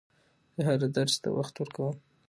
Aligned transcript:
زه 0.55 0.61
هر 0.67 0.79
درس 0.97 1.15
ته 1.23 1.29
وخت 1.37 1.55
ورکووم. 1.57 1.97